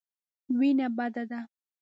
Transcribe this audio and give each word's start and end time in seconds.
وېنه 0.57 0.87
بده 0.97 1.23
ده. 1.29 1.39